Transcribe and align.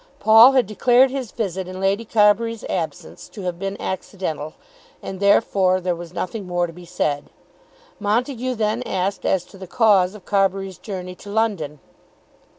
Paul 0.19 0.53
had 0.53 0.65
declared 0.65 1.11
his 1.11 1.29
visit 1.31 1.67
in 1.67 1.79
Lady 1.79 2.05
Carbury's 2.05 2.63
absence 2.67 3.29
to 3.29 3.43
have 3.43 3.59
been 3.59 3.79
accidental, 3.79 4.55
and 4.99 5.19
therefore 5.19 5.79
there 5.79 5.95
was 5.95 6.11
nothing 6.11 6.47
more 6.47 6.65
to 6.65 6.73
be 6.73 6.85
said. 6.85 7.25
Montague 7.99 8.55
then 8.55 8.81
asked 8.81 9.27
as 9.27 9.45
to 9.45 9.59
the 9.59 9.67
cause 9.67 10.15
of 10.15 10.25
Carbury's 10.25 10.79
journey 10.79 11.13
to 11.13 11.29
London. 11.29 11.79